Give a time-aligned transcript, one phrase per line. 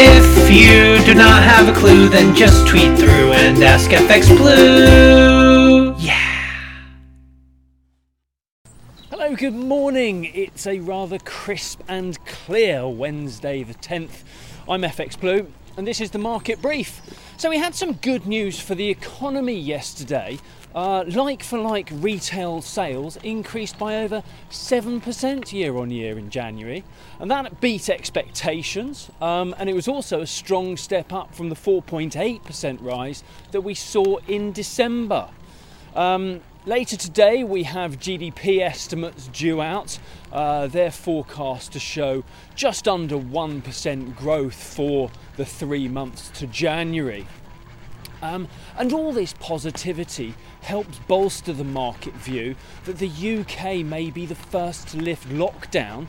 [0.00, 5.92] If you do not have a clue, then just tweet through and ask FX Blue.
[5.98, 6.84] Yeah.
[9.10, 10.26] Hello, good morning.
[10.26, 14.22] It's a rather crisp and clear Wednesday, the 10th.
[14.68, 17.00] I'm FX Blue, and this is the market brief.
[17.36, 20.38] So, we had some good news for the economy yesterday.
[20.74, 26.84] Uh, like for like retail sales increased by over 7% year on year in January,
[27.18, 29.08] and that beat expectations.
[29.22, 33.74] Um, and it was also a strong step up from the 4.8% rise that we
[33.74, 35.30] saw in December.
[35.94, 39.98] Um, later today, we have GDP estimates due out.
[40.30, 42.22] Uh, they're forecast to show
[42.54, 47.26] just under 1% growth for the three months to January.
[48.20, 52.54] Um, and all this positivity helps bolster the market view
[52.84, 53.08] that the
[53.40, 56.06] UK may be the first to lift lockdown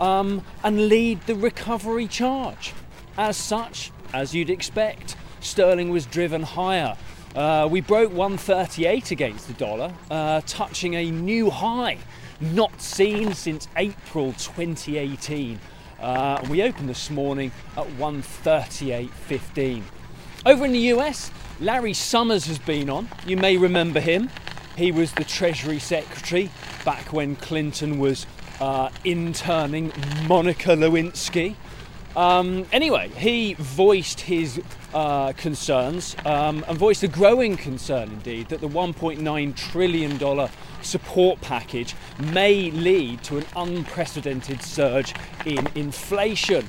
[0.00, 2.72] um, and lead the recovery charge.
[3.18, 6.96] As such, as you'd expect, sterling was driven higher.
[7.34, 11.98] Uh, we broke 138 against the dollar, uh, touching a new high
[12.40, 15.58] not seen since April 2018.
[16.00, 19.82] Uh, we opened this morning at 138.15.
[20.46, 23.08] Over in the US, Larry Summers has been on.
[23.26, 24.30] You may remember him.
[24.76, 26.50] He was the Treasury Secretary
[26.84, 28.26] back when Clinton was
[28.60, 29.92] uh, interning
[30.28, 31.56] Monica Lewinsky.
[32.14, 34.62] Um, anyway, he voiced his
[34.94, 40.48] uh, concerns um, and voiced a growing concern indeed that the $1.9 trillion
[40.82, 45.14] support package may lead to an unprecedented surge
[45.44, 46.66] in inflation.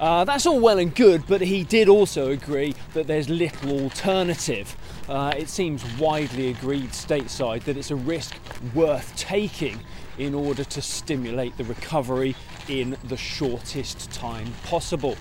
[0.00, 4.76] Uh, that's all well and good, but he did also agree that there's little alternative.
[5.08, 8.34] Uh, it seems widely agreed stateside that it's a risk
[8.74, 9.78] worth taking
[10.18, 12.34] in order to stimulate the recovery
[12.68, 15.16] in the shortest time possible.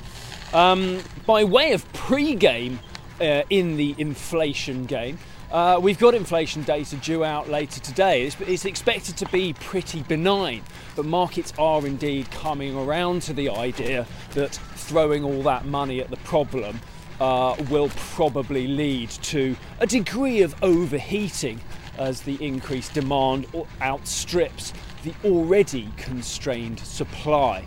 [0.54, 2.80] Um, by way of pre game
[3.20, 5.18] uh, in the inflation game,
[5.52, 8.26] uh, we've got inflation data due out later today.
[8.26, 10.64] It's, it's, expected to be pretty benign,
[10.96, 16.10] but markets are indeed coming around to the idea that throwing all that money at
[16.10, 16.80] the problem
[17.20, 21.60] uh, will probably lead to a degree of overheating
[21.98, 23.48] as the increased demand
[23.82, 24.74] outstrips
[25.04, 27.66] the already constrained supply.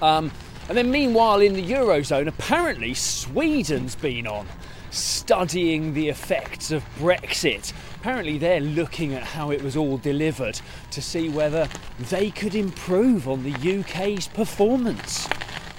[0.00, 0.30] Um,
[0.68, 4.46] and then, meanwhile, in the Eurozone, apparently Sweden's been on
[4.90, 7.72] studying the effects of Brexit.
[7.96, 11.68] Apparently, they're looking at how it was all delivered to see whether
[12.10, 15.26] they could improve on the UK's performance.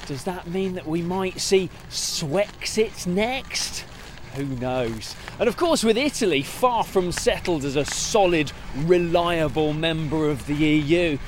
[0.07, 3.85] Does that mean that we might see Swexit next?
[4.33, 5.16] Who knows?
[5.39, 10.55] And of course, with Italy far from settled as a solid, reliable member of the
[10.55, 11.19] EU,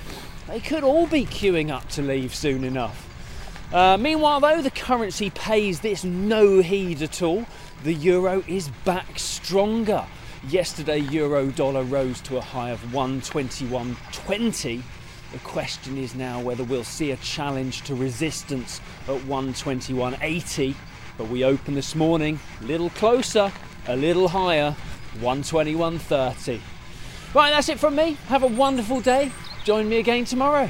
[0.47, 3.10] they could all be queuing up to leave soon enough.
[3.73, 7.45] Uh, meanwhile, though, the currency pays this no heed at all
[7.83, 10.05] the euro is back stronger.
[10.47, 14.81] Yesterday, euro dollar rose to a high of 121.20.
[15.31, 20.75] The question is now whether we'll see a challenge to resistance at 121.80.
[21.17, 23.51] But we open this morning a little closer,
[23.87, 24.75] a little higher,
[25.19, 26.59] 121.30.
[27.33, 28.17] Right, that's it from me.
[28.27, 29.31] Have a wonderful day.
[29.63, 30.69] Join me again tomorrow.